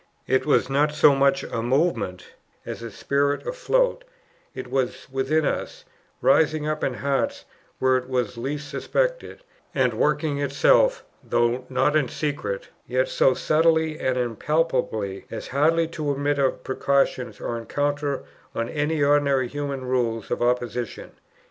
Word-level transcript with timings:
It 0.25 0.47
was 0.47 0.67
not 0.67 0.95
so 0.95 1.13
much 1.13 1.43
a 1.43 1.61
movement 1.61 2.33
as 2.65 2.81
a 2.81 2.89
"spirit 2.89 3.45
afloat;" 3.45 4.03
it 4.55 4.65
was 4.65 5.07
within 5.11 5.45
us, 5.45 5.85
"rising 6.23 6.67
up 6.67 6.83
in 6.83 6.95
hearts 6.95 7.45
where 7.77 7.97
it 7.97 8.09
was 8.09 8.35
least 8.35 8.67
suspected, 8.67 9.43
and 9.75 9.93
working 9.93 10.39
itself, 10.39 11.03
though 11.23 11.65
not 11.69 11.95
in 11.95 12.07
secret, 12.07 12.69
yet 12.87 13.09
so 13.09 13.35
subtly 13.35 13.99
and 13.99 14.17
impalpably, 14.17 15.25
as 15.29 15.49
hardly 15.49 15.87
to 15.89 16.11
admit 16.11 16.39
of 16.39 16.63
precaution 16.63 17.31
or 17.39 17.55
encounter 17.59 18.23
on 18.55 18.69
any 18.69 19.03
ordinary 19.03 19.47
human 19.47 19.85
rules 19.85 20.31
of 20.31 20.41
opposition. 20.41 21.11